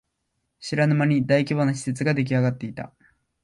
[0.59, 2.91] 知らぬ間に大規模な施設ができあがっていた